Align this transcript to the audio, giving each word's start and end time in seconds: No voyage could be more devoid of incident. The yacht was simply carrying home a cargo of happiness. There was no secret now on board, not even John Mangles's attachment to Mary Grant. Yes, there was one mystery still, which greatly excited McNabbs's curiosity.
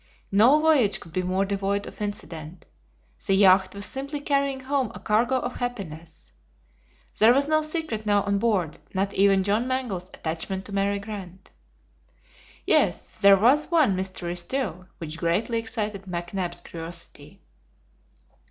No 0.31 0.59
voyage 0.59 0.99
could 0.99 1.13
be 1.13 1.21
more 1.21 1.45
devoid 1.45 1.85
of 1.85 2.01
incident. 2.01 2.65
The 3.23 3.35
yacht 3.35 3.75
was 3.75 3.85
simply 3.85 4.19
carrying 4.19 4.61
home 4.61 4.91
a 4.95 4.99
cargo 4.99 5.37
of 5.37 5.57
happiness. 5.57 6.33
There 7.19 7.35
was 7.35 7.47
no 7.47 7.61
secret 7.61 8.03
now 8.03 8.23
on 8.23 8.39
board, 8.39 8.79
not 8.95 9.13
even 9.13 9.43
John 9.43 9.67
Mangles's 9.67 10.09
attachment 10.09 10.65
to 10.65 10.71
Mary 10.71 10.97
Grant. 10.97 11.51
Yes, 12.65 13.19
there 13.21 13.37
was 13.37 13.69
one 13.69 13.95
mystery 13.95 14.35
still, 14.37 14.87
which 14.97 15.19
greatly 15.19 15.59
excited 15.59 16.05
McNabbs's 16.05 16.61
curiosity. 16.61 17.43